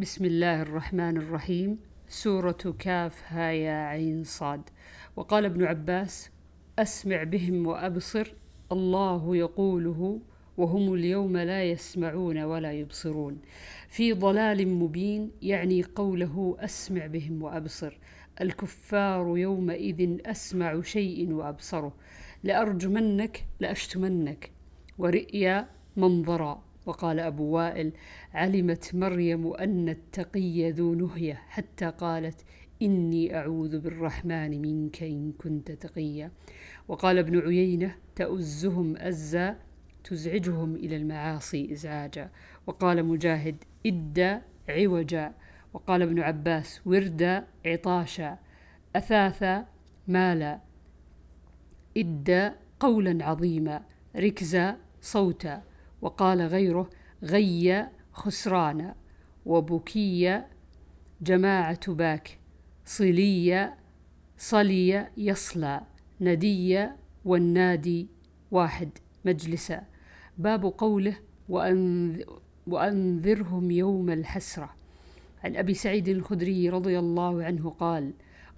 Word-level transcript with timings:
بسم 0.00 0.24
الله 0.24 0.62
الرحمن 0.62 1.16
الرحيم. 1.16 1.78
سورة 2.08 2.74
كاف 2.78 3.22
ها 3.26 3.50
يا 3.50 3.72
عين 3.72 4.24
صاد. 4.24 4.62
وقال 5.16 5.44
ابن 5.44 5.64
عباس 5.64 6.30
أسمع 6.78 7.22
بهم 7.22 7.66
وأبصر. 7.66 8.32
الله 8.72 9.36
يقوله 9.36 10.20
وهم 10.56 10.94
اليوم 10.94 11.36
لا 11.36 11.64
يسمعون 11.64 12.38
ولا 12.38 12.72
يبصرون. 12.72 13.38
في 13.88 14.12
ضلال 14.12 14.68
مبين 14.68 15.30
يعني 15.42 15.82
قوله 15.82 16.56
أسمع 16.58 17.06
بهم 17.06 17.42
وأبصر. 17.42 17.98
الكفار 18.40 19.38
يومئذ 19.38 20.18
أسمع 20.26 20.80
شيء 20.82 21.32
وأبصره. 21.32 21.92
لأرجمنك 22.44 23.44
لأشتمنك. 23.60 24.50
ورئيا 24.98 25.68
منظرا 25.96 26.67
وقال 26.88 27.20
أبو 27.20 27.44
وائل 27.44 27.92
علمت 28.34 28.94
مريم 28.94 29.52
أن 29.52 29.88
التقي 29.88 30.70
ذو 30.70 30.94
نهية 30.94 31.34
حتى 31.34 31.90
قالت 31.90 32.44
إني 32.82 33.36
أعوذ 33.36 33.78
بالرحمن 33.78 34.62
منك 34.62 35.02
إن 35.02 35.32
كنت 35.32 35.70
تقيا. 35.70 36.30
وقال 36.88 37.18
ابن 37.18 37.38
عيينة 37.38 37.94
تؤزهم 38.16 38.96
أزا 38.96 39.56
تزعجهم 40.04 40.76
إلى 40.76 40.96
المعاصي 40.96 41.72
إزعاجا. 41.72 42.30
وقال 42.66 43.04
مجاهد 43.04 43.64
إدى 43.86 44.38
عوجا. 44.68 45.34
وقال 45.72 46.02
ابن 46.02 46.20
عباس 46.20 46.80
وردا 46.86 47.46
عطاشا. 47.66 48.38
أثاثا 48.96 49.66
مالا. 50.08 50.60
إدى 51.96 52.50
قولا 52.80 53.24
عظيما. 53.24 53.82
ركزا 54.16 54.76
صوتا. 55.00 55.62
وقال 56.02 56.42
غيره 56.42 56.90
غي 57.22 57.88
خسرانا 58.12 58.94
وبكي 59.46 60.42
جماعة 61.22 61.92
باك 61.92 62.38
صلي 62.84 63.72
صلي 64.38 65.06
يصلى 65.16 65.80
ندي 66.20 66.88
والنادي 67.24 68.08
واحد 68.50 68.90
مجلسا 69.24 69.82
باب 70.38 70.64
قوله 70.64 71.16
وأنذرهم 72.66 73.70
يوم 73.70 74.10
الحسرة. 74.10 74.74
عن 75.44 75.56
أبي 75.56 75.74
سعيد 75.74 76.08
الخدري 76.08 76.68
رضي 76.70 76.98
الله 76.98 77.44
عنه 77.44 77.70
قال 77.70 78.12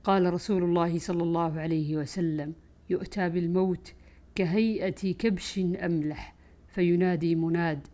قال 0.04 0.32
رسول 0.34 0.62
الله 0.64 0.98
صلى 0.98 1.22
الله 1.22 1.60
عليه 1.60 1.96
وسلم 1.96 2.54
يؤتى 2.90 3.28
بالموت 3.28 3.92
كهيئة 4.34 5.12
كبش 5.12 5.58
أملح. 5.58 6.34
فينادي 6.70 7.34
مناد 7.34 7.86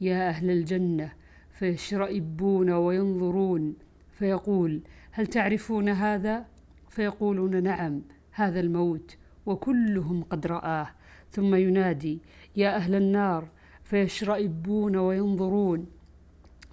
يا 0.00 0.28
أهل 0.28 0.50
الجنة 0.50 1.12
فيشرئبون 1.52 2.70
وينظرون. 2.70 3.74
فيقول 4.12 4.80
هل 5.10 5.26
تعرفون 5.26 5.88
هذا؟ 5.88 6.46
فيقولون 6.88 7.62
نعم 7.62 8.02
هذا 8.32 8.60
الموت 8.60 9.16
وكلهم 9.46 10.22
قد 10.22 10.46
رآه. 10.46 10.90
ثم 11.30 11.54
ينادي 11.54 12.18
يا 12.56 12.76
أهل 12.76 12.94
النار 12.94 13.48
فيشرئبون 13.84 14.96
وينظرون. 14.96 15.86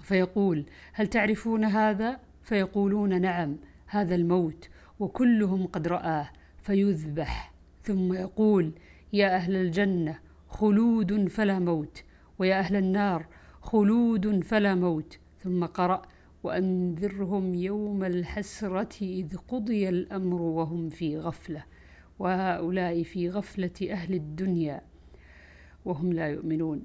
فيقول 0.03 0.65
هل 0.93 1.07
تعرفون 1.07 1.63
هذا؟ 1.63 2.19
فيقولون 2.43 3.21
نعم 3.21 3.57
هذا 3.87 4.15
الموت 4.15 4.69
وكلهم 4.99 5.67
قد 5.67 5.87
رآه. 5.87 6.29
فيذبح 6.61 7.53
ثم 7.83 8.13
يقول 8.13 8.71
يا 9.13 9.35
أهل 9.35 9.55
الجنة 9.55 10.19
خلود 10.51 11.27
فلا 11.27 11.59
موت. 11.59 12.03
ويا 12.39 12.59
أهل 12.59 12.75
النار 12.75 13.27
خلود 13.61 14.43
فلا 14.43 14.75
موت. 14.75 15.19
ثم 15.43 15.65
قرأ 15.65 16.01
وأنذرهم 16.43 17.55
يوم 17.55 18.03
الحسرة 18.03 18.95
إذ 19.01 19.37
قضي 19.37 19.89
الأمر 19.89 20.41
وهم 20.41 20.89
في 20.89 21.17
غفلة. 21.17 21.63
وهؤلاء 22.19 23.03
في 23.03 23.29
غفلة 23.29 23.77
أهل 23.91 24.13
الدنيا 24.13 24.81
وهم 25.85 26.13
لا 26.13 26.27
يؤمنون. 26.27 26.79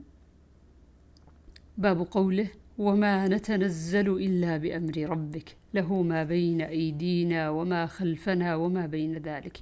باب 1.79 2.07
قوله 2.11 2.49
وما 2.79 3.29
نتنزل 3.29 4.09
إلا 4.09 4.57
بأمر 4.57 4.97
ربك. 5.11 5.57
له 5.75 6.03
ما 6.03 6.25
بين 6.25 6.61
أيدينا 6.61 7.51
وما 7.51 7.87
خلفنا 7.87 8.55
وما 8.57 8.87
بين 8.87 9.19
ذلك. 9.19 9.57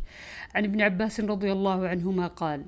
عن 0.55 0.65
ابن 0.65 0.81
عباس 0.81 1.21
رضي 1.21 1.53
الله 1.53 1.89
عنهما 1.89 2.27
قال 2.27 2.65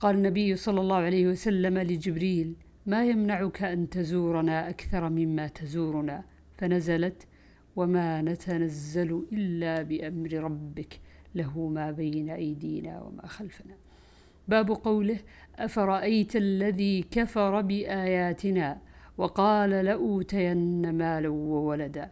قال 0.00 0.16
النبي 0.16 0.56
صلى 0.56 0.80
الله 0.80 0.96
عليه 0.96 1.26
وسلم 1.26 1.78
لجبريل 1.78 2.54
ما 2.86 3.04
يمنعك 3.04 3.62
أن 3.62 3.90
تزورنا 3.90 4.68
أكثر 4.68 5.08
مما 5.08 5.46
تزورنا؟ 5.48 6.24
فنزلت 6.58 7.26
وما 7.76 8.22
نتنزل 8.22 9.26
إلا 9.32 9.82
بأمر 9.82 10.32
ربك 10.32 11.00
له 11.34 11.68
ما 11.68 11.90
بين 11.90 12.30
أيدينا 12.30 13.02
وما 13.02 13.26
خلفنا. 13.26 13.74
باب 14.48 14.70
قوله 14.70 15.18
أفرأيت 15.56 16.36
الذي 16.36 17.02
كفر 17.10 17.60
بآياتنا 17.60 18.78
وقال 19.18 19.70
لأوتين 19.70 20.92
مالا 20.92 21.28
وولدا؟ 21.28 22.10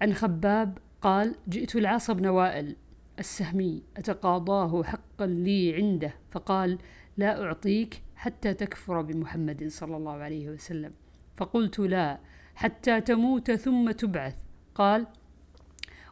عن 0.00 0.12
خباب 0.12 0.78
قال 1.00 1.34
جئت 1.48 1.76
العاص 1.76 2.10
بن 2.10 2.26
وائل 2.26 2.76
السهمي 3.18 3.82
أتقاضاه 3.96 4.82
حقا 4.82 5.26
لي 5.26 5.74
عنده. 5.74 6.14
فقال 6.30 6.78
لا 7.16 7.44
أعطيك 7.44 8.02
حتى 8.16 8.54
تكفر 8.54 9.02
بمحمد 9.02 9.68
صلى 9.68 9.96
الله 9.96 10.12
عليه 10.12 10.48
وسلم. 10.48 10.92
فقلت 11.36 11.78
لا 11.78 12.18
حتى 12.54 13.00
تموت 13.00 13.50
ثم 13.50 13.90
تبعث. 13.90 14.34
قال 14.74 15.06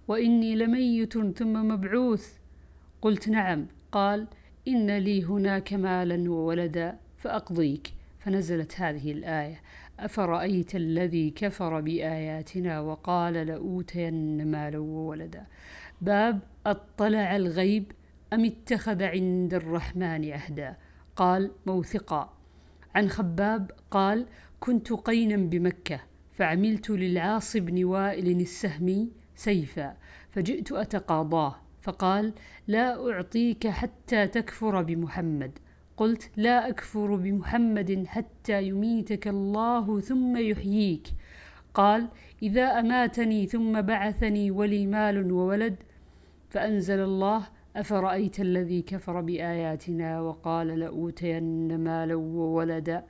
وإني 0.09 0.57
لميت 0.57 1.19
ثم 1.19 1.69
مبعوث. 1.69 2.39
قلت 3.03 3.29
نعم. 3.29 3.67
قال 3.93 4.27
إن 4.69 4.99
لي 4.99 5.25
هناك 5.25 5.73
مالا 5.73 6.31
وولدا 6.31 6.99
فأقضيك. 7.17 7.93
فنزلت 8.19 8.81
هذه 8.81 9.13
الآية. 9.13 9.61
أفرأيت 9.99 10.75
الذي 10.75 11.31
كفر 11.31 11.81
بآياتنا 11.81 12.81
وقال 12.81 13.35
لأوتين 13.35 14.51
مالا 14.51 14.79
وولدا. 14.79 15.47
باب 16.01 16.41
أطلع 16.67 17.37
الغيب 17.37 17.93
أم 18.33 18.45
اتخذ 18.45 19.03
عند 19.03 19.55
الرحمن 19.55 20.33
عهدا؟ 20.33 20.77
قال 21.17 21.51
موثقا. 21.67 22.41
عن 22.95 23.09
خباب 23.09 23.71
قال 23.91 24.27
كنت 24.61 24.93
قينا 24.93 25.37
بمكة 25.37 26.01
فعملت 26.33 26.91
للعاص 26.91 27.57
بن 27.57 27.85
وائل 27.85 28.41
السهمي 28.41 29.09
سيفا 29.35 29.97
فجئت 30.31 30.73
أتقاضاه 30.73 31.57
فقال 31.83 32.33
لا 32.69 33.11
أعطيك 33.11 33.69
حتى 33.69 34.27
تكفر 34.27 34.83
بمحمد 34.83 35.59
قلت 35.97 36.31
لا 36.37 36.69
أكفر 36.69 37.15
بمحمد 37.15 38.05
حتى 38.07 38.63
يميتك 38.63 39.29
الله 39.29 40.01
ثم 40.01 40.37
يحييك 40.37 41.09
قال 41.75 42.09
إذا 42.43 42.81
أماتني 42.81 43.47
ثم 43.47 43.81
بعثني 43.81 44.51
ولي 44.51 44.87
مال 44.87 45.33
وولد 45.33 45.77
فأنزل 46.51 47.01
الله 47.01 47.47
أفرأيت 47.77 48.41
الذي 48.41 48.83
كفر 48.83 49.21
بآياتنا 49.21 50.21
وقال 50.21 50.67
لأوتين 50.67 51.79
مالا 51.79 52.15
وولدا 52.15 53.05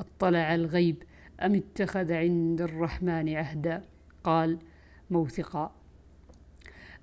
أطلع 0.00 0.54
الغيب 0.54 1.02
أم 1.42 1.54
اتخذ 1.54 2.12
عند 2.12 2.60
الرحمن 2.62 3.28
عهدا؟ 3.36 3.82
قال 4.24 4.58
موثقا. 5.10 5.74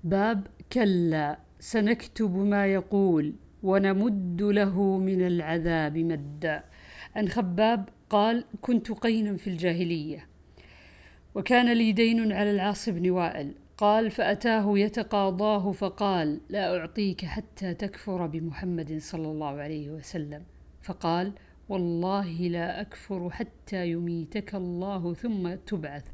باب 0.04 0.46
كلا 0.72 1.38
سنكتب 1.60 2.36
ما 2.36 2.66
يقول 2.66 3.34
ونمد 3.62 4.42
له 4.42 4.98
من 4.98 5.26
العذاب 5.26 5.98
مدا. 5.98 6.64
عن 7.16 7.28
خباب 7.28 7.88
قال 8.10 8.44
كنت 8.60 8.92
قينا 8.92 9.36
في 9.36 9.50
الجاهلية 9.50 10.26
وكان 11.34 11.72
لي 11.72 11.92
دين 11.92 12.32
على 12.32 12.50
العاص 12.50 12.88
بن 12.88 13.10
وائل. 13.10 13.54
قال 13.78 14.10
فأتاه 14.10 14.78
يتقاضاه 14.78 15.72
فقال 15.72 16.40
لا 16.48 16.78
أعطيك 16.78 17.24
حتى 17.24 17.74
تكفر 17.74 18.26
بمحمد 18.26 18.98
صلى 18.98 19.28
الله 19.28 19.60
عليه 19.60 19.90
وسلم. 19.90 20.42
فقال 20.82 21.32
والله 21.68 22.30
لا 22.30 22.80
أكفر 22.80 23.30
حتى 23.30 23.90
يميتك 23.90 24.54
الله 24.54 25.14
ثم 25.14 25.54
تبعث. 25.54 26.04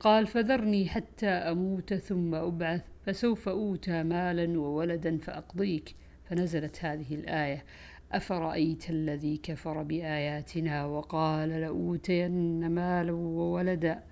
قال 0.00 0.26
فذرني 0.26 0.88
حتى 0.88 1.26
أموت 1.26 1.94
ثم 1.94 2.34
أبعث 2.34 2.82
فسوف 3.06 3.48
أوتى 3.48 4.02
مالا 4.02 4.60
وولدا 4.60 5.18
فأقضيك. 5.18 5.94
فنزلت 6.24 6.84
هذه 6.84 7.14
الآية. 7.14 7.64
أفرأيت 8.12 8.90
الذي 8.90 9.36
كفر 9.36 9.82
بآياتنا 9.82 10.84
وقال 10.84 11.48
لأوتين 11.48 12.70
مالا 12.70 13.12
وولدا؟ 13.12 14.11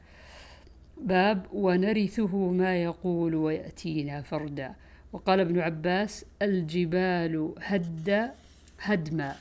باب 1.04 1.46
ونرثه 1.52 2.36
ما 2.36 2.82
يقول 2.82 3.34
ويأتينا 3.34 4.22
فردا. 4.22 4.74
وقال 5.12 5.40
ابن 5.40 5.58
عباس 5.58 6.24
الجبال 6.42 7.54
هد 7.60 8.30
هدما. 8.80 9.36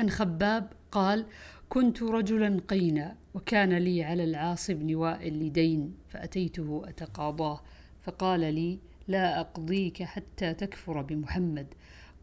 عن 0.00 0.10
خباب 0.10 0.72
قال 0.92 1.26
كنت 1.68 2.02
رجلا 2.02 2.60
قينا 2.68 3.16
وكان 3.34 3.72
لي 3.78 4.04
على 4.04 4.24
العاص 4.24 4.70
بن 4.70 4.94
وائل 4.94 5.46
لدين 5.46 5.94
فأتيته 6.08 6.82
أتقاضاه. 6.88 7.60
فقال 8.02 8.40
لي 8.40 8.78
لا 9.08 9.40
أقضيك 9.40 10.02
حتى 10.02 10.54
تكفر 10.54 11.02
بمحمد 11.02 11.66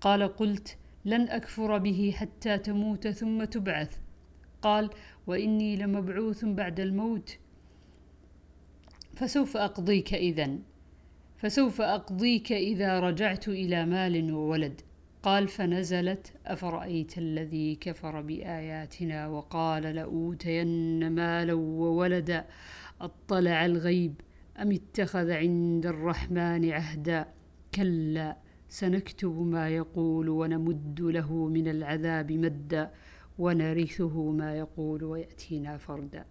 قال 0.01 0.35
قلت 0.35 0.77
لن 1.05 1.29
أكفر 1.29 1.77
به 1.77 2.13
حتى 2.17 2.57
تموت 2.57 3.07
ثم 3.07 3.43
تبعث 3.43 3.97
قال 4.61 4.89
وإني 5.27 5.75
لمبعوث 5.75 6.45
بعد 6.45 6.79
الموت 6.79 7.37
فسوف 9.15 9.57
أقضيك 9.57 10.13
إذن. 10.13 10.59
فسوف 11.37 11.81
أقضيك 11.81 12.51
إذا 12.51 12.99
رجعت 12.99 13.47
إلى 13.47 13.85
مال 13.85 14.33
وولد. 14.33 14.81
قال 15.23 15.47
فنزلت 15.47 16.33
أفرأيت 16.45 17.17
الذي 17.17 17.75
كفر 17.75 18.21
بآياتنا 18.21 19.27
وقال 19.27 19.83
لأوتين 19.83 21.11
مالا 21.11 21.53
وولدا 21.53 22.45
أطلع 23.01 23.65
الغيب 23.65 24.21
أم 24.61 24.71
اتخذ 24.71 25.31
عند 25.31 25.85
الرحمن 25.85 26.71
عهدا؟ 26.71 27.27
كلا 27.75 28.37
سنكتب 28.69 29.41
ما 29.41 29.69
يقول 29.69 30.29
ونمد 30.29 31.01
له 31.01 31.47
من 31.47 31.67
العذاب 31.67 32.31
مدا 32.31 32.91
ونرثه 33.39 34.31
ما 34.31 34.57
يقول 34.57 35.03
ويأتينا 35.03 35.77
فردا. 35.77 36.25